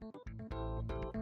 Thank 0.00 0.14
you. 1.14 1.19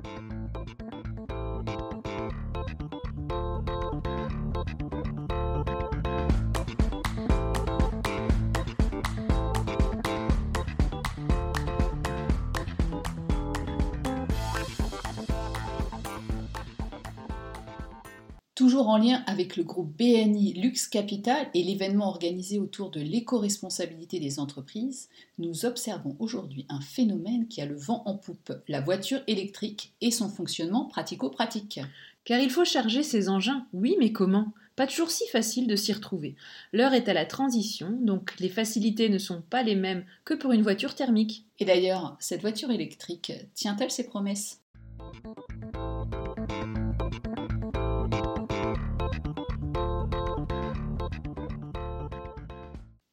Toujours 18.59 18.89
en 18.89 18.99
lien 18.99 19.23
avec 19.29 19.57
le 19.57 19.63
groupe 19.63 19.97
BNI 19.97 20.55
Lux 20.55 20.89
Capital 20.89 21.47
et 21.55 21.63
l'événement 21.63 22.09
organisé 22.09 22.59
autour 22.59 22.91
de 22.91 23.01
l'éco-responsabilité 23.01 24.19
des 24.19 24.41
entreprises, 24.41 25.09
nous 25.39 25.65
observons 25.65 26.17
aujourd'hui 26.19 26.67
un 26.69 26.81
phénomène 26.81 27.47
qui 27.47 27.61
a 27.61 27.67
le 27.67 27.77
vent 27.77 28.03
en 28.05 28.17
poupe, 28.17 28.53
la 28.67 28.81
voiture 28.81 29.21
électrique 29.29 29.95
et 30.01 30.11
son 30.11 30.29
fonctionnement 30.29 30.87
pratico-pratique. 30.87 31.79
Car 32.25 32.41
il 32.41 32.51
faut 32.51 32.65
charger 32.65 33.05
ces 33.05 33.29
engins, 33.29 33.65
oui, 33.73 33.95
mais 34.01 34.11
comment? 34.11 34.53
Pas 34.75 34.89
toujours 34.89 35.13
si 35.13 35.29
facile 35.29 35.69
de 35.69 35.77
s'y 35.77 35.93
retrouver. 35.93 36.35
L'heure 36.73 36.95
est 36.95 37.09
à 37.09 37.15
la 37.15 37.27
transition, 37.27 37.97
donc 38.03 38.35
les 38.41 38.49
facilités 38.49 39.09
ne 39.09 39.19
sont 39.19 39.41
pas 39.41 39.63
les 39.63 39.77
mêmes 39.77 40.05
que 40.25 40.35
pour 40.35 40.51
une 40.51 40.63
voiture 40.63 40.97
thermique. 40.97 41.45
Et 41.61 41.65
d'ailleurs, 41.65 42.17
cette 42.19 42.41
voiture 42.41 42.73
électrique 42.73 43.31
tient-elle 43.55 43.93
ses 43.93 44.09
promesses? 44.09 44.61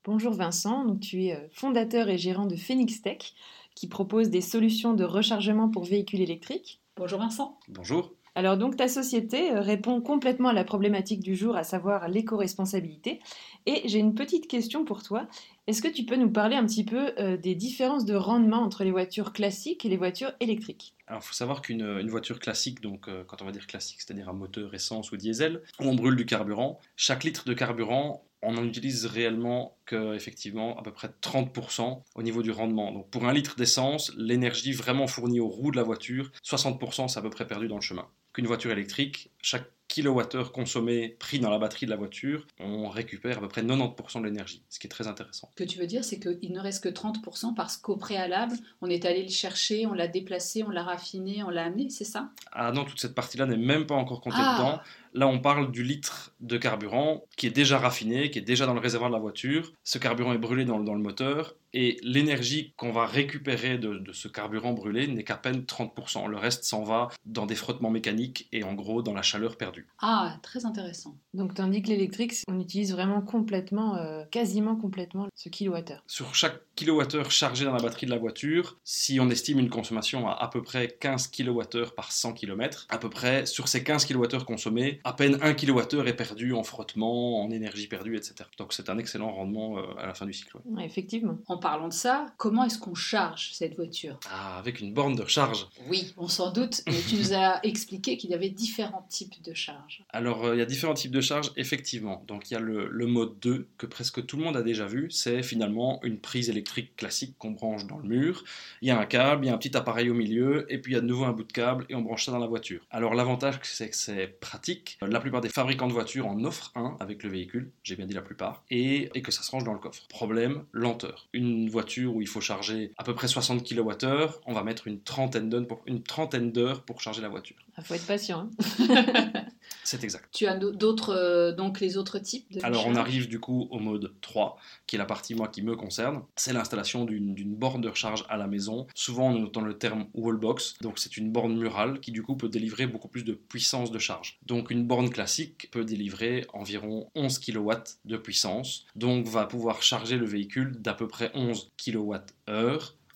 Bonjour 0.05 0.33
Vincent, 0.33 0.85
donc 0.85 0.99
tu 0.99 1.23
es 1.23 1.33
euh, 1.33 1.39
fondateur 1.51 2.09
et 2.09 2.17
gérant 2.19 2.45
de 2.45 2.55
Phoenix 2.55 3.01
Tech 3.01 3.33
qui 3.73 3.87
propose 3.87 4.29
des 4.29 4.39
solutions 4.41 4.93
de 4.93 5.03
rechargement 5.03 5.67
pour 5.67 5.83
véhicules 5.83 6.21
électriques. 6.21 6.79
Bonjour 6.95 7.17
Vincent. 7.17 7.57
Bonjour. 7.69 8.13
Alors 8.35 8.55
donc 8.55 8.77
ta 8.77 8.87
société 8.87 9.51
euh, 9.51 9.61
répond 9.61 10.01
complètement 10.01 10.49
à 10.49 10.53
la 10.53 10.63
problématique 10.63 11.21
du 11.21 11.35
jour, 11.35 11.55
à 11.55 11.63
savoir 11.63 12.07
l'éco-responsabilité. 12.07 13.19
Et 13.65 13.81
j'ai 13.85 13.97
une 13.97 14.13
petite 14.13 14.47
question 14.47 14.85
pour 14.85 15.01
toi. 15.01 15.25
Est-ce 15.65 15.81
que 15.81 15.87
tu 15.87 16.03
peux 16.05 16.17
nous 16.17 16.29
parler 16.29 16.55
un 16.55 16.67
petit 16.67 16.85
peu 16.85 17.13
euh, 17.17 17.35
des 17.35 17.55
différences 17.55 18.05
de 18.05 18.13
rendement 18.13 18.61
entre 18.61 18.83
les 18.83 18.91
voitures 18.91 19.33
classiques 19.33 19.85
et 19.85 19.89
les 19.89 19.97
voitures 19.97 20.33
électriques? 20.39 20.93
Alors 21.07 21.23
il 21.23 21.25
faut 21.25 21.33
savoir 21.33 21.63
qu'une 21.63 22.07
voiture 22.07 22.39
classique, 22.39 22.79
donc 22.79 23.09
quand 23.25 23.41
on 23.41 23.45
va 23.45 23.51
dire 23.51 23.65
classique, 23.65 24.01
c'est-à-dire 24.01 24.29
un 24.29 24.33
moteur 24.33 24.73
essence 24.75 25.11
ou 25.11 25.17
diesel, 25.17 25.63
où 25.79 25.85
on 25.85 25.95
brûle 25.95 26.15
du 26.15 26.25
carburant, 26.25 26.79
chaque 26.95 27.23
litre 27.23 27.45
de 27.45 27.53
carburant 27.53 28.23
on 28.45 28.53
n'en 28.53 28.63
utilise 28.63 29.05
réellement 29.05 29.77
que 29.85 30.15
effectivement 30.15 30.77
à 30.77 30.83
peu 30.83 30.91
près 30.91 31.09
30% 31.21 32.03
au 32.15 32.23
niveau 32.23 32.43
du 32.43 32.51
rendement. 32.51 32.91
Donc 32.91 33.09
pour 33.09 33.25
un 33.25 33.33
litre 33.33 33.55
d'essence, 33.55 34.11
l'énergie 34.17 34.71
vraiment 34.71 35.07
fournie 35.07 35.39
aux 35.39 35.47
roues 35.47 35.71
de 35.71 35.77
la 35.77 35.83
voiture, 35.83 36.31
60% 36.43 37.07
c'est 37.07 37.19
à 37.19 37.21
peu 37.21 37.29
près 37.29 37.47
perdu 37.47 37.67
dans 37.67 37.75
le 37.75 37.81
chemin. 37.81 38.07
Qu'une 38.33 38.47
voiture 38.47 38.71
électrique, 38.71 39.31
chaque 39.41 39.69
kilowattheure 39.87 40.51
consommé 40.51 41.09
pris 41.19 41.39
dans 41.39 41.49
la 41.49 41.57
batterie 41.59 41.85
de 41.85 41.91
la 41.91 41.97
voiture, 41.97 42.45
on 42.59 42.89
récupère 42.89 43.37
à 43.37 43.41
peu 43.41 43.47
près 43.47 43.61
90% 43.63 44.19
de 44.21 44.25
l'énergie, 44.25 44.63
ce 44.69 44.79
qui 44.79 44.87
est 44.87 44.89
très 44.89 45.07
intéressant. 45.07 45.49
Ce 45.57 45.63
que 45.63 45.69
tu 45.69 45.79
veux 45.79 45.87
dire, 45.87 46.03
c'est 46.03 46.19
qu'il 46.19 46.51
ne 46.51 46.59
reste 46.59 46.83
que 46.83 46.89
30% 46.89 47.53
parce 47.55 47.77
qu'au 47.77 47.95
préalable, 47.95 48.55
on 48.81 48.89
est 48.89 49.05
allé 49.05 49.23
le 49.23 49.29
chercher, 49.29 49.85
on 49.85 49.93
l'a 49.93 50.07
déplacé, 50.07 50.63
on 50.63 50.69
l'a 50.69 50.83
raffiné, 50.83 51.43
on 51.43 51.49
l'a 51.49 51.65
amené, 51.65 51.89
c'est 51.89 52.03
ça? 52.05 52.29
Ah 52.51 52.71
non, 52.71 52.83
toute 52.85 52.99
cette 52.99 53.15
partie-là 53.15 53.45
n'est 53.45 53.57
même 53.57 53.85
pas 53.85 53.95
encore 53.95 54.21
comptée 54.21 54.37
Ah. 54.39 54.55
dedans. 54.57 54.79
Là, 55.13 55.27
on 55.29 55.39
parle 55.39 55.71
du 55.71 55.81
litre 55.83 56.33
de 56.41 56.57
carburant 56.57 57.23
qui 57.37 57.47
est 57.47 57.51
déjà 57.51 57.77
raffiné, 57.79 58.29
qui 58.31 58.39
est 58.39 58.41
déjà 58.41 58.65
dans 58.65 58.73
le 58.73 58.81
réservoir 58.81 59.09
de 59.09 59.15
la 59.15 59.21
voiture. 59.21 59.71
Ce 59.85 59.97
carburant 59.97 60.33
est 60.33 60.37
brûlé 60.37 60.65
dans, 60.65 60.77
le- 60.77 60.83
dans 60.83 60.93
le 60.93 60.99
moteur 61.01 61.55
et 61.71 61.97
l'énergie 62.03 62.73
qu'on 62.75 62.91
va 62.91 63.05
récupérer 63.05 63.77
de, 63.77 63.97
de 63.97 64.11
ce 64.11 64.27
carburant 64.27 64.73
brûlé 64.73 65.07
n'est 65.07 65.23
qu'à 65.23 65.37
peine 65.37 65.61
30%. 65.63 66.27
Le 66.27 66.35
reste 66.37 66.65
s'en 66.65 66.83
va 66.83 67.07
dans 67.25 67.45
des 67.45 67.55
frottements 67.55 67.89
mécaniques 67.91 68.49
et 68.51 68.65
en 68.65 68.73
gros 68.73 69.01
dans 69.01 69.13
la 69.13 69.21
chaleur 69.21 69.55
perdue. 69.57 69.74
Ah, 69.99 70.37
très 70.41 70.65
intéressant. 70.65 71.15
Donc 71.33 71.53
tandis 71.53 71.81
que 71.81 71.89
l'électrique, 71.89 72.33
on 72.47 72.59
utilise 72.59 72.93
vraiment 72.93 73.21
complètement, 73.21 73.95
euh, 73.97 74.23
quasiment 74.31 74.75
complètement 74.75 75.27
ce 75.35 75.49
kilowattheure. 75.49 76.03
Sur 76.07 76.33
chaque 76.35 76.61
kilowattheure 76.75 77.31
chargé 77.31 77.65
dans 77.65 77.73
la 77.73 77.81
batterie 77.81 78.05
de 78.05 78.11
la 78.11 78.17
voiture, 78.17 78.77
si 78.83 79.19
on 79.19 79.29
estime 79.29 79.59
une 79.59 79.69
consommation 79.69 80.27
à 80.27 80.33
à 80.45 80.47
peu 80.47 80.61
près 80.61 80.95
15 80.99 81.27
kWh 81.31 81.93
par 81.95 82.11
100 82.11 82.33
km, 82.33 82.85
à 82.89 82.97
peu 82.97 83.09
près 83.09 83.45
sur 83.45 83.67
ces 83.67 83.83
15 83.83 84.05
kWh 84.05 84.43
consommés, 84.45 84.99
à 85.03 85.13
peine 85.13 85.39
1 85.41 85.53
kWh 85.53 86.07
est 86.07 86.13
perdu 86.13 86.53
en 86.53 86.63
frottement, 86.63 87.41
en 87.43 87.49
énergie 87.49 87.87
perdue, 87.87 88.15
etc. 88.15 88.35
Donc 88.57 88.73
c'est 88.73 88.89
un 88.89 88.97
excellent 88.97 89.31
rendement 89.33 89.77
euh, 89.79 89.81
à 89.97 90.05
la 90.05 90.13
fin 90.13 90.25
du 90.25 90.33
cycle. 90.33 90.57
ouais. 90.57 90.61
Ouais, 90.75 90.85
effectivement. 90.85 91.37
En 91.47 91.57
parlant 91.57 91.87
de 91.87 91.93
ça, 91.93 92.27
comment 92.37 92.63
est-ce 92.65 92.77
qu'on 92.77 92.95
charge 92.95 93.51
cette 93.53 93.75
voiture? 93.75 94.19
Ah, 94.31 94.57
avec 94.57 94.79
une 94.81 94.93
borne 94.93 95.15
de 95.15 95.21
recharge. 95.23 95.67
Oui, 95.89 96.13
on 96.17 96.27
s'en 96.27 96.51
doute, 96.51 96.81
mais 96.87 96.99
tu 97.07 97.15
nous 97.15 97.33
as 97.33 97.59
expliqué 97.65 98.17
qu'il 98.17 98.29
y 98.29 98.33
avait 98.33 98.49
différents 98.49 99.05
types 99.09 99.41
de 99.43 99.53
charges. 99.53 99.64
Alors, 100.09 100.45
euh, 100.45 100.55
il 100.55 100.59
y 100.59 100.61
a 100.61 100.65
différents 100.65 100.93
types 100.93 101.11
de 101.11 101.21
charges, 101.21 101.51
effectivement. 101.57 102.23
Donc, 102.27 102.49
il 102.49 102.53
y 102.53 102.57
a 102.57 102.59
le, 102.59 102.87
le 102.89 103.05
mode 103.07 103.39
2, 103.39 103.67
que 103.77 103.85
presque 103.85 104.25
tout 104.25 104.37
le 104.37 104.43
monde 104.43 104.57
a 104.57 104.61
déjà 104.61 104.85
vu. 104.85 105.09
C'est 105.11 105.43
finalement 105.43 105.99
une 106.03 106.19
prise 106.19 106.49
électrique 106.49 106.95
classique 106.95 107.35
qu'on 107.37 107.51
branche 107.51 107.85
dans 107.85 107.97
le 107.97 108.07
mur. 108.07 108.43
Il 108.81 108.87
y 108.87 108.91
a 108.91 108.99
un 108.99 109.05
câble, 109.05 109.45
il 109.45 109.47
y 109.47 109.51
a 109.51 109.53
un 109.53 109.57
petit 109.57 109.75
appareil 109.75 110.09
au 110.09 110.13
milieu, 110.13 110.65
et 110.71 110.77
puis 110.79 110.91
il 110.93 110.95
y 110.95 110.97
a 110.97 111.01
de 111.01 111.07
nouveau 111.07 111.25
un 111.25 111.31
bout 111.33 111.43
de 111.43 111.51
câble, 111.53 111.85
et 111.89 111.95
on 111.95 112.01
branche 112.01 112.25
ça 112.25 112.31
dans 112.31 112.39
la 112.39 112.47
voiture. 112.47 112.81
Alors, 112.91 113.15
l'avantage, 113.15 113.59
c'est 113.63 113.89
que 113.89 113.95
c'est 113.95 114.27
pratique. 114.39 114.97
La 115.01 115.19
plupart 115.19 115.41
des 115.41 115.49
fabricants 115.49 115.87
de 115.87 115.93
voitures 115.93 116.27
en 116.27 116.43
offrent 116.43 116.71
un 116.75 116.95
avec 116.99 117.23
le 117.23 117.29
véhicule, 117.29 117.71
j'ai 117.83 117.95
bien 117.95 118.05
dit 118.05 118.13
la 118.13 118.21
plupart, 118.21 118.63
et, 118.69 119.09
et 119.13 119.21
que 119.21 119.31
ça 119.31 119.41
se 119.43 119.51
range 119.51 119.63
dans 119.63 119.73
le 119.73 119.79
coffre. 119.79 120.07
Problème, 120.09 120.63
lenteur. 120.71 121.27
Une 121.33 121.69
voiture 121.69 122.15
où 122.15 122.21
il 122.21 122.27
faut 122.27 122.41
charger 122.41 122.91
à 122.97 123.03
peu 123.03 123.13
près 123.15 123.27
60 123.27 123.63
kWh, 123.67 124.27
on 124.45 124.53
va 124.53 124.63
mettre 124.63 124.87
une 124.87 125.01
trentaine 125.01 125.49
d'heures 125.49 125.67
pour, 125.67 125.81
une 125.85 126.03
trentaine 126.03 126.51
d'heures 126.51 126.83
pour 126.83 127.01
charger 127.01 127.21
la 127.21 127.29
voiture. 127.29 127.55
Il 127.77 127.83
faut 127.83 127.93
être 127.93 128.05
patient. 128.07 128.49
hein. 128.79 129.45
C'est 129.85 130.03
exact. 130.03 130.29
Tu 130.33 130.47
as 130.47 130.55
d'autres, 130.55 131.15
euh, 131.15 131.51
donc 131.51 131.79
les 131.79 131.95
autres 131.95 132.17
types 132.17 132.51
de 132.51 132.59
Alors 132.65 132.87
on 132.87 132.95
arrive 132.95 133.29
du 133.29 133.39
coup 133.39 133.67
au 133.69 133.77
mode 133.77 134.13
3, 134.21 134.57
qui 134.87 134.95
est 134.95 134.99
la 134.99 135.05
partie 135.05 135.35
moi 135.35 135.47
qui 135.47 135.61
me 135.61 135.75
concerne. 135.75 136.23
C'est 136.35 136.53
l'installation 136.53 137.05
d'une 137.05 137.35
d'une 137.35 137.55
borne 137.55 137.81
de 137.81 137.89
recharge 137.89 138.25
à 138.27 138.35
la 138.35 138.47
maison. 138.47 138.87
Souvent 138.95 139.29
on 139.29 139.45
entend 139.45 139.61
le 139.61 139.77
terme 139.77 140.07
wallbox, 140.15 140.79
donc 140.81 140.97
c'est 140.97 141.17
une 141.17 141.31
borne 141.31 141.55
murale 141.55 141.99
qui 141.99 142.11
du 142.11 142.23
coup 142.23 142.35
peut 142.35 142.49
délivrer 142.49 142.87
beaucoup 142.87 143.07
plus 143.07 143.23
de 143.23 143.33
puissance 143.33 143.91
de 143.91 143.99
charge. 143.99 144.39
Donc 144.47 144.71
une 144.71 144.87
borne 144.87 145.11
classique 145.11 145.69
peut 145.69 145.85
délivrer 145.85 146.47
environ 146.53 147.11
11 147.13 147.37
kW 147.37 147.71
de 148.05 148.17
puissance, 148.17 148.87
donc 148.95 149.27
va 149.27 149.45
pouvoir 149.45 149.83
charger 149.83 150.17
le 150.17 150.25
véhicule 150.25 150.81
d'à 150.81 150.95
peu 150.95 151.07
près 151.07 151.29
11 151.35 151.71
kWh 151.77 152.25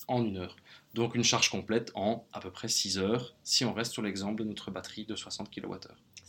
en 0.07 0.23
une 0.23 0.37
heure. 0.37 0.55
Donc 0.93 1.15
une 1.15 1.23
charge 1.23 1.49
complète 1.49 1.91
en 1.93 2.27
à 2.33 2.39
peu 2.39 2.51
près 2.51 2.67
6 2.67 2.97
heures, 2.97 3.35
si 3.43 3.63
on 3.63 3.73
reste 3.73 3.93
sur 3.93 4.01
l'exemple 4.01 4.43
de 4.43 4.43
notre 4.43 4.71
batterie 4.71 5.05
de 5.05 5.15
60 5.15 5.49
kWh. 5.49 5.77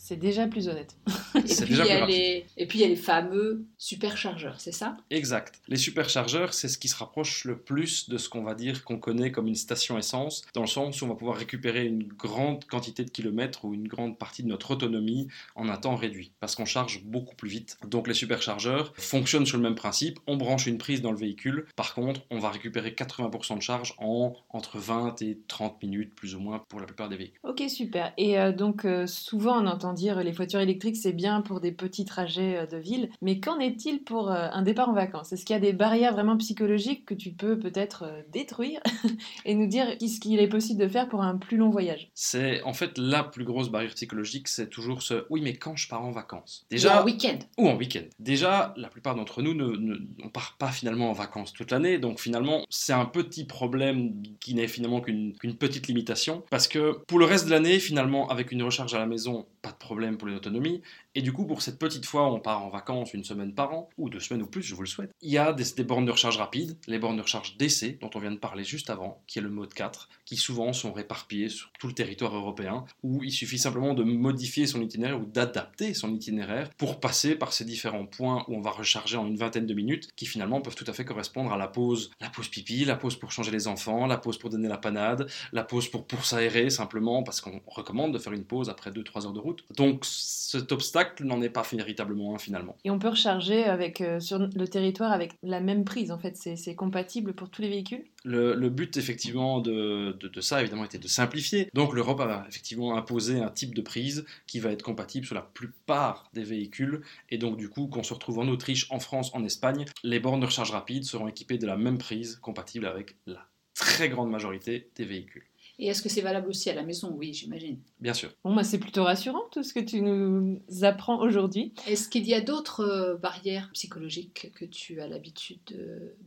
C'est 0.03 0.17
déjà 0.17 0.47
plus 0.47 0.67
honnête. 0.67 0.97
Et 1.35 1.41
déjà 1.41 1.83
plus 1.83 2.07
les... 2.07 2.45
Puis 2.67 2.79
il 2.79 2.81
y 2.81 2.83
a 2.83 2.87
les 2.87 2.95
fameux 2.95 3.67
superchargeurs, 3.77 4.59
c'est 4.59 4.71
ça? 4.71 4.97
Exact. 5.11 5.61
Les 5.67 5.77
superchargeurs, 5.77 6.55
c'est 6.55 6.69
ce 6.69 6.79
qui 6.79 6.87
se 6.87 6.95
rapproche 6.95 7.45
le 7.45 7.59
plus 7.59 8.09
de 8.09 8.17
ce 8.17 8.27
qu'on 8.27 8.41
va 8.41 8.55
dire 8.55 8.83
qu'on 8.83 8.97
connaît 8.97 9.31
comme 9.31 9.47
une 9.47 9.55
station 9.55 9.99
essence, 9.99 10.41
dans 10.55 10.61
le 10.61 10.67
sens 10.67 10.99
où 11.01 11.05
on 11.05 11.09
va 11.09 11.13
pouvoir 11.13 11.37
récupérer 11.37 11.85
une 11.85 12.07
grande 12.07 12.65
quantité 12.65 13.05
de 13.05 13.11
kilomètres 13.11 13.63
ou 13.63 13.75
une 13.75 13.87
grande 13.87 14.17
partie 14.17 14.41
de 14.41 14.47
notre 14.47 14.71
autonomie 14.71 15.27
en 15.55 15.69
un 15.69 15.77
temps 15.77 15.95
réduit, 15.95 16.31
parce 16.39 16.55
qu'on 16.55 16.65
charge 16.65 17.03
beaucoup 17.03 17.35
plus 17.35 17.49
vite. 17.49 17.77
Donc 17.87 18.07
les 18.07 18.15
superchargeurs 18.15 18.93
fonctionnent 18.97 19.45
sur 19.45 19.57
le 19.57 19.63
même 19.63 19.75
principe, 19.75 20.19
on 20.25 20.35
branche 20.35 20.65
une 20.65 20.79
prise 20.79 21.03
dans 21.03 21.11
le 21.11 21.17
véhicule, 21.17 21.67
par 21.75 21.93
contre 21.93 22.21
on 22.31 22.39
va 22.39 22.49
récupérer 22.49 22.89
80% 22.89 23.57
de 23.57 23.61
charge 23.61 23.93
en 23.99 24.33
entre 24.49 24.79
20 24.79 25.21
et 25.21 25.37
30 25.47 25.83
minutes 25.83 26.15
plus 26.15 26.33
ou 26.33 26.39
moins 26.39 26.63
pour 26.69 26.79
la 26.79 26.87
plupart 26.87 27.07
des 27.07 27.17
véhicules. 27.17 27.39
Ok, 27.43 27.63
super. 27.69 28.13
Et 28.17 28.39
euh, 28.39 28.51
donc, 28.51 28.85
euh, 28.85 29.05
souvent, 29.05 29.61
on 29.61 29.67
entend 29.67 29.90
dire 29.93 30.23
les 30.23 30.31
voitures 30.31 30.59
électriques, 30.59 30.97
c'est 30.97 31.11
bien 31.13 31.41
pour 31.41 31.59
des 31.61 31.71
petits 31.71 32.05
trajets 32.05 32.57
euh, 32.59 32.65
de 32.65 32.77
ville. 32.77 33.09
Mais 33.21 33.39
qu'en 33.39 33.59
est-il 33.59 34.03
pour 34.03 34.29
euh, 34.31 34.47
un 34.51 34.61
départ 34.61 34.89
en 34.89 34.93
vacances? 34.93 35.31
Est-ce 35.33 35.45
qu'il 35.45 35.53
y 35.53 35.57
a 35.57 35.61
des 35.61 35.73
barrières 35.73 36.13
vraiment 36.13 36.37
psychologiques 36.37 37.05
que 37.05 37.13
tu 37.13 37.31
peux 37.31 37.57
peut-être 37.59 38.03
euh, 38.05 38.21
détruire 38.31 38.79
et 39.45 39.55
nous 39.55 39.67
dire 39.67 39.87
ce 39.99 40.19
qu'il 40.19 40.39
est 40.39 40.47
possible 40.47 40.79
de 40.81 40.87
faire 40.87 41.07
pour 41.09 41.21
un 41.21 41.37
plus 41.37 41.57
long 41.57 41.69
voyage? 41.69 42.09
C'est 42.13 42.61
en 42.63 42.73
fait 42.73 42.97
la 42.97 43.23
plus 43.23 43.43
grosse 43.45 43.69
barrière 43.69 43.93
psychologique, 43.93 44.47
c'est 44.47 44.69
toujours 44.69 45.01
ce 45.01 45.25
oui 45.29 45.41
mais 45.41 45.53
quand 45.53 45.75
je 45.75 45.87
pars 45.87 46.03
en 46.03 46.11
vacances? 46.11 46.65
Ou 46.71 46.75
Déjà, 46.75 47.01
en 47.01 47.05
week-end. 47.05 47.39
ou 47.57 47.67
en 47.67 47.75
week-end. 47.75 48.03
Déjà, 48.19 48.73
la 48.77 48.89
plupart 48.89 49.15
d'entre 49.15 49.41
nous 49.41 49.53
ne, 49.53 49.75
ne- 49.75 49.97
on 50.23 50.29
part 50.29 50.55
pas 50.57 50.69
finalement 50.69 51.09
en 51.09 51.13
vacances 51.13 51.53
toute 51.53 51.71
l'année, 51.71 51.97
donc 51.99 52.19
finalement 52.19 52.65
c'est 52.69 52.93
un 52.93 53.05
petit 53.05 53.45
problème 53.45 54.21
qui 54.39 54.53
n'est 54.55 54.67
finalement 54.67 55.01
qu'une 55.01 55.33
petite 55.59 55.87
limitation, 55.87 56.43
parce 56.49 56.67
que 56.67 56.99
pour 57.07 57.19
le 57.19 57.25
reste 57.25 57.45
de 57.45 57.51
l'année, 57.51 57.79
finalement, 57.79 58.27
avec 58.29 58.51
une 58.51 58.63
recharge 58.63 58.93
à 58.93 58.99
la 58.99 59.05
maison, 59.05 59.45
pas 59.61 59.71
problème 59.81 60.17
pour 60.17 60.27
les 60.27 60.35
autonomies. 60.35 60.81
Et 61.13 61.21
du 61.21 61.33
coup, 61.33 61.45
pour 61.45 61.61
cette 61.61 61.77
petite 61.77 62.05
fois, 62.05 62.31
on 62.31 62.39
part 62.39 62.63
en 62.63 62.69
vacances 62.69 63.13
une 63.13 63.25
semaine 63.25 63.53
par 63.53 63.73
an, 63.73 63.89
ou 63.97 64.09
deux 64.09 64.21
semaines 64.21 64.43
ou 64.43 64.47
plus, 64.47 64.61
je 64.61 64.73
vous 64.73 64.81
le 64.81 64.87
souhaite. 64.87 65.11
Il 65.21 65.29
y 65.29 65.37
a 65.37 65.51
des, 65.51 65.83
bornes 65.83 66.05
de 66.05 66.11
recharge 66.11 66.37
rapide, 66.37 66.77
les 66.87 66.99
bornes 66.99 67.17
de 67.17 67.21
recharge 67.21 67.57
DC, 67.57 67.99
dont 67.99 68.09
on 68.15 68.19
vient 68.19 68.31
de 68.31 68.37
parler 68.37 68.63
juste 68.63 68.89
avant, 68.89 69.21
qui 69.27 69.39
est 69.39 69.41
le 69.41 69.49
mode 69.49 69.73
4, 69.73 70.07
qui 70.23 70.37
souvent 70.37 70.71
sont 70.71 70.93
réparpillées 70.93 71.49
sur 71.49 71.69
tout 71.79 71.87
le 71.87 71.93
territoire 71.93 72.33
européen, 72.33 72.85
où 73.03 73.23
il 73.23 73.31
suffit 73.31 73.57
simplement 73.57 73.93
de 73.93 74.03
modifier 74.03 74.67
son 74.67 74.81
itinéraire 74.81 75.19
ou 75.19 75.25
d'adapter 75.25 75.93
son 75.93 76.13
itinéraire 76.13 76.69
pour 76.77 77.01
passer 77.01 77.35
par 77.35 77.51
ces 77.51 77.65
différents 77.65 78.05
points 78.05 78.45
où 78.47 78.55
on 78.55 78.61
va 78.61 78.71
recharger 78.71 79.17
en 79.17 79.27
une 79.27 79.35
vingtaine 79.35 79.65
de 79.65 79.73
minutes, 79.73 80.07
qui 80.15 80.25
finalement 80.25 80.61
peuvent 80.61 80.75
tout 80.75 80.85
à 80.87 80.93
fait 80.93 81.03
correspondre 81.03 81.51
à 81.51 81.57
la 81.57 81.67
pause, 81.67 82.11
la 82.21 82.29
pause 82.29 82.47
pipi, 82.47 82.85
la 82.85 82.95
pause 82.95 83.17
pour 83.17 83.33
changer 83.33 83.51
les 83.51 83.67
enfants, 83.67 84.05
la 84.05 84.17
pause 84.17 84.37
pour 84.37 84.49
donner 84.49 84.69
la 84.69 84.77
panade, 84.77 85.29
la 85.51 85.65
pause 85.65 85.89
pour, 85.89 86.07
pour 86.07 86.25
s'aérer 86.25 86.69
simplement, 86.69 87.21
parce 87.23 87.41
qu'on 87.41 87.59
recommande 87.67 88.13
de 88.13 88.17
faire 88.17 88.31
une 88.31 88.45
pause 88.45 88.69
après 88.69 88.91
2-3 88.91 89.25
heures 89.25 89.33
de 89.33 89.39
route. 89.39 89.65
Donc 89.75 90.05
cet 90.05 90.71
obstacle 90.71 91.00
n'en 91.21 91.41
est 91.41 91.49
pas 91.49 91.63
véritablement 91.71 92.35
un 92.35 92.37
finalement. 92.37 92.77
Et 92.83 92.91
on 92.91 92.99
peut 92.99 93.09
recharger 93.09 93.63
avec, 93.63 94.01
euh, 94.01 94.19
sur 94.19 94.39
le 94.39 94.67
territoire 94.67 95.11
avec 95.11 95.33
la 95.43 95.59
même 95.59 95.83
prise, 95.83 96.11
en 96.11 96.17
fait, 96.17 96.35
c'est 96.35 96.75
compatible 96.75 97.33
pour 97.33 97.49
tous 97.49 97.61
les 97.61 97.69
véhicules? 97.69 98.03
Le, 98.23 98.53
le, 98.53 98.69
but 98.69 98.97
effectivement 98.97 99.61
de, 99.61 100.15
de, 100.19 100.27
de, 100.27 100.41
ça 100.41 100.61
évidemment 100.61 100.85
était 100.85 100.99
de 100.99 101.07
simplifier. 101.07 101.69
Donc 101.73 101.93
l'Europe 101.93 102.19
a 102.19 102.45
effectivement 102.47 102.95
imposé 102.95 103.39
un 103.39 103.49
type 103.49 103.73
de 103.73 103.81
prise 103.81 104.25
qui 104.45 104.59
va 104.59 104.71
être 104.71 104.83
compatible 104.83 105.25
sur 105.25 105.35
la 105.35 105.41
plupart 105.41 106.29
des 106.33 106.43
véhicules 106.43 107.01
et 107.29 107.37
donc 107.37 107.57
du 107.57 107.67
coup 107.67 107.87
qu'on 107.87 108.03
se 108.03 108.13
retrouve 108.13 108.39
en 108.39 108.47
Autriche, 108.47 108.87
en 108.91 108.99
France, 108.99 109.31
en 109.33 109.43
Espagne, 109.43 109.85
les 110.03 110.19
bornes 110.19 110.39
de 110.39 110.45
recharge 110.45 110.71
rapide 110.71 111.03
seront 111.03 111.27
équipées 111.27 111.57
de 111.57 111.65
la 111.65 111.77
même 111.77 111.97
prise 111.97 112.37
compatible 112.41 112.85
avec 112.85 113.15
la 113.25 113.47
très 113.73 114.09
grande 114.09 114.29
majorité 114.29 114.89
des 114.95 115.05
véhicules. 115.05 115.45
Et 115.79 115.87
est-ce 115.87 116.01
que 116.01 116.09
c'est 116.09 116.21
valable 116.21 116.49
aussi 116.49 116.69
à 116.69 116.75
la 116.75 116.83
maison? 116.83 117.13
Oui, 117.17 117.33
j'imagine. 117.33 117.77
Bien 117.99 118.13
sûr. 118.13 118.29
Bon, 118.43 118.55
bah, 118.55 118.63
c'est 118.63 118.79
plutôt 118.79 119.03
rassurant 119.03 119.43
tout 119.51 119.63
ce 119.63 119.73
que 119.73 119.79
tu 119.79 120.01
nous 120.01 120.59
apprends 120.81 121.19
aujourd'hui. 121.21 121.73
Est-ce 121.87 122.09
qu'il 122.09 122.27
y 122.27 122.33
a 122.33 122.41
d'autres 122.41 122.81
euh, 122.81 123.15
barrières 123.15 123.69
psychologiques 123.73 124.51
que 124.55 124.65
tu 124.65 125.01
as 125.01 125.07
l'habitude 125.07 125.59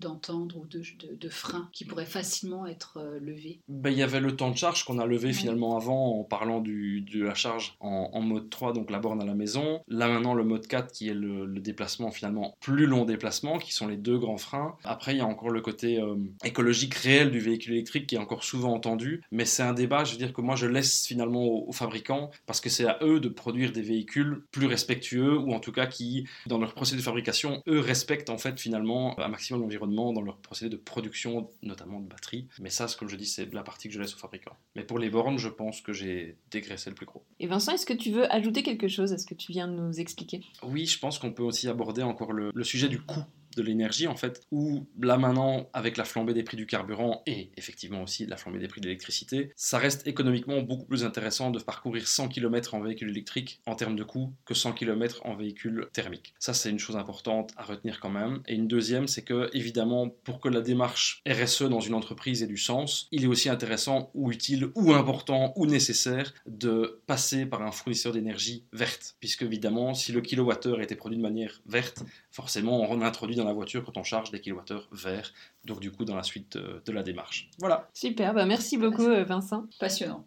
d'entendre 0.01 0.57
ou 0.59 0.67
de, 0.67 0.79
de, 0.79 1.15
de, 1.15 1.29
freins 1.29 1.69
qui 1.73 1.85
pourraient 1.85 2.05
facilement 2.05 2.67
être 2.67 2.99
euh, 2.99 3.19
levés? 3.21 3.61
Ben, 3.69 3.91
Il 3.91 3.99
y 3.99 4.03
avait 4.03 4.21
le 4.21 4.37
temps 4.37 4.51
de 4.51 4.57
charge 4.57 4.85
qu'on 4.85 4.99
a 4.99 5.07
levé 5.07 5.29
ouais. 5.29 5.33
finalement 5.33 5.77
avant 5.77 6.21
en 6.21 6.25
parlant 6.25 6.61
du, 6.61 7.01
de 7.03 7.23
la 7.23 7.35
charge 7.35 7.77
en, 7.81 8.11
en, 8.13 8.21
mode 8.21 8.51
3, 8.51 8.73
donc 8.73 8.91
la 8.91 8.99
borne 8.99 9.21
à 9.21 9.25
la 9.25 9.35
maison. 9.35 9.81
Là 9.89 10.09
maintenant, 10.09 10.35
le 10.35 10.45
mode 10.45 10.67
4 10.67 10.93
qui 10.93 11.09
est 11.09 11.15
le, 11.15 11.47
le, 11.47 11.61
déplacement 11.61 12.11
finalement 12.11 12.55
plus 12.61 12.87
long 12.87 13.05
déplacement, 13.05 13.59
qui 13.59 13.73
sont 13.73 13.87
les 13.87 13.97
deux 13.97 14.19
grands 14.19 14.37
freins. 14.37 14.77
Après, 14.85 15.15
il 15.15 15.19
y 15.19 15.21
a 15.21 15.27
encore 15.27 15.51
le 15.51 15.61
côté 15.61 16.01
euh, 16.01 16.17
écologique 16.45 16.95
réel 16.95 17.31
du 17.31 17.41
véhicule 17.41 17.75
électrique 17.75 18.07
qui 18.07 18.15
est 18.17 18.19
encore 18.19 18.45
souvent 18.45 18.73
entendu, 18.73 19.23
mais 19.35 19.45
c'est 19.45 19.65
un 19.65 19.75
débat, 19.75 20.05
je 20.05 20.13
veux 20.13 20.19
dire, 20.19 20.33
que 20.33 20.41
moi 20.41 20.55
je 20.55 20.67
laisse 20.67 21.07
finalement 21.07 21.45
aux, 21.45 21.69
aux 21.69 21.73
fabricants 21.73 22.31
parce 22.47 22.61
que 22.61 22.71
c'est 22.71 22.87
à 22.87 22.99
eux 23.03 23.19
de 23.19 23.29
produire 23.29 23.73
des 23.73 23.83
véhicules 23.83 24.45
plus 24.53 24.67
respectueux 24.67 25.37
ou 25.37 25.53
en 25.53 25.59
tout 25.59 25.73
cas 25.73 25.87
qui, 25.87 26.27
dans 26.47 26.59
leur 26.59 26.73
procédé 26.73 26.99
de 26.99 27.05
fabrication, 27.05 27.61
eux 27.67 27.81
respectent 27.81 28.31
en 28.31 28.39
fait 28.39 28.59
finalement 28.59 29.19
un 29.19 29.29
maximum 29.29 29.63
l'environnement 29.63 30.13
dans 30.13 30.23
leur 30.23 30.39
procédé 30.39 30.71
de 30.71 30.77
production, 30.77 31.51
notamment 31.63 32.01
de 32.01 32.07
batteries. 32.07 32.47
Mais 32.61 32.71
ça, 32.71 32.87
comme 32.97 33.09
je 33.09 33.17
dis, 33.17 33.27
c'est 33.27 33.53
la 33.53 33.65
partie 33.65 33.89
que 33.89 33.95
je 33.95 34.01
laisse 34.01 34.15
aux 34.15 34.19
fabricants. 34.19 34.57
Mais 34.77 34.85
pour 34.85 35.01
les 35.01 35.11
bornes, 35.11 35.39
je 35.39 35.49
pense 35.49 35.81
que 35.81 35.93
j'ai 35.93 36.37
dégraissé 36.53 36.91
le 36.91 36.95
plus 36.95 37.07
gros. 37.07 37.25
Et 37.41 37.49
Vincent, 37.49 37.73
est-ce 37.73 37.87
que 37.87 37.93
tu 37.93 38.13
veux 38.13 38.33
ajouter 38.33 38.63
quelque 38.63 38.87
chose 38.87 39.13
à 39.13 39.19
ce 39.19 39.27
que 39.27 39.35
tu 39.35 39.51
viens 39.51 39.67
de 39.67 39.75
nous 39.75 39.99
expliquer? 39.99 40.43
Oui, 40.63 40.87
je 40.87 40.99
pense 41.01 41.19
qu'on 41.19 41.33
peut 41.33 41.43
aussi 41.43 41.69
aborder 41.69 42.03
encore 42.03 42.33
le, 42.33 42.53
le 42.55 42.65
sujet 42.65 42.89
du 42.89 43.01
coût 43.01 43.25
de 43.57 43.63
l'énergie 43.63 44.07
en 44.07 44.17
fait, 44.17 44.43
où 44.51 44.87
là 45.01 45.17
maintenant 45.17 45.69
avec 45.73 45.97
la 45.97 46.05
flambée 46.05 46.35
des 46.35 46.43
prix 46.43 46.57
du 46.57 46.67
carburant 46.67 47.23
et 47.27 47.51
effectivement 47.57 48.03
aussi 48.03 48.27
la 48.27 48.37
flambée 48.37 48.59
des 48.59 48.69
prix 48.69 48.81
de 48.81 48.87
l'électricité, 48.87 49.53
ça 49.57 49.79
reste 49.79 50.07
économiquement 50.07 50.61
beaucoup 50.63 50.87
plus 50.87 51.05
intéressant 51.05 51.51
de 51.51 51.59
parcourir 51.59 52.07
100 52.07 52.29
km 52.29 52.75
en 52.75 52.81
véhicule 52.81 53.11
électrique 53.11 53.61
en 53.67 53.75
termes 53.75 53.97
de 53.97 54.05
coût 54.05 54.33
que 54.45 54.55
100 54.55 54.73
km 54.73 55.25
en 55.25 55.35
véhicule 55.35 55.89
thermique. 55.93 56.35
Ça 56.39 56.55
c'est 56.55 56.71
une 56.71 56.79
chose 56.79 56.97
importante 56.97 57.53
à 57.57 57.65
retenir 57.65 58.01
quand 58.01 58.11
même. 58.11 58.41
Et 58.47 58.55
une 58.55 58.69
deuxième, 58.69 59.09
c'est 59.09 59.23
que 59.23 59.51
évidemment 59.53 60.09
pour 60.25 60.41
que 60.41 60.49
la 60.49 60.61
démarche 60.61 61.23
RSE 61.29 61.65
dans 61.65 61.81
une 61.81 61.95
entreprise 61.95 62.43
ait 62.43 62.47
du 62.47 62.57
sens, 62.57 63.09
il 63.11 63.25
est 63.25 63.29
aussi 63.29 63.49
intéressant 63.49 64.11
ou 64.15 64.31
utile 64.31 64.69
ou 64.75 64.93
important 64.93 65.53
ou 65.57 65.67
nécessaire 65.67 66.33
de 66.47 67.01
passer 67.07 67.47
par 67.47 67.63
un 67.63 67.73
fournisseur 67.73 68.13
d'énergie 68.13 68.65
verte, 68.73 69.17
puisque 69.21 69.43
évidemment 69.43 69.95
si 69.95 70.13
le 70.13 70.21
kilowattheure 70.21 70.81
était 70.81 70.97
produit 70.97 71.19
de 71.19 71.23
manière 71.23 71.61
verte, 71.67 72.03
forcément 72.35 72.91
on 72.91 73.01
introduit 73.01 73.37
dans 73.37 73.45
la 73.45 73.53
voiture 73.53 73.85
quand 73.85 73.97
on 73.97 74.03
charge 74.03 74.33
des 74.33 74.41
kilowattheures 74.41 74.89
verts, 74.91 75.33
donc 75.65 75.79
du 75.79 75.93
coup 75.93 76.05
dans 76.05 76.17
la 76.17 76.25
suite 76.25 76.57
de, 76.57 76.83
de 76.85 76.93
la 76.93 77.05
démarche. 77.05 77.49
Voilà. 77.59 77.89
Super, 77.95 78.35
bah 78.35 78.45
merci 78.45 78.77
beaucoup 78.77 79.07
Vincent. 79.07 79.67
Passionnant. 79.79 80.27